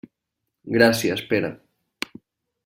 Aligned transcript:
Gràcies, 0.77 1.21
Pere. 1.33 1.53